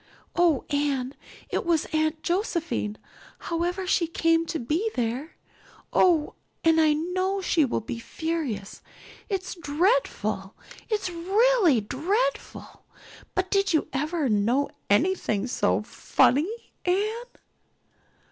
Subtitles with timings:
[0.35, 1.13] "Oh, Anne,
[1.51, 2.97] it was Aunt Josephine,
[3.37, 5.35] however she came to be there.
[5.93, 8.81] Oh, and I know she will be furious.
[9.29, 10.55] It's dreadful
[10.89, 12.83] it's really dreadful
[13.35, 16.49] but did you ever know anything so funny,
[16.83, 17.05] Anne?"